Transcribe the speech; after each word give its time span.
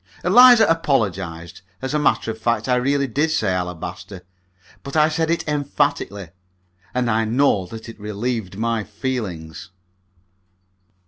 Eliza 0.23 0.65
apologized. 0.65 1.61
As 1.79 1.93
a 1.93 1.99
matter 1.99 2.31
of 2.31 2.39
fact, 2.39 2.67
I 2.67 2.73
really 2.75 3.05
did 3.05 3.29
say 3.29 3.53
alabaster. 3.53 4.23
But 4.81 4.95
I 4.97 5.09
said 5.09 5.29
it 5.29 5.47
emphatically, 5.47 6.29
and 6.91 7.07
I 7.07 7.21
own 7.21 7.67
that 7.69 7.87
it 7.87 7.99
relieved 7.99 8.57
my 8.57 8.83
feelings. 8.83 9.69